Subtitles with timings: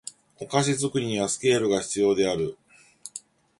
[0.39, 2.57] お菓子作りにはスケールが必要である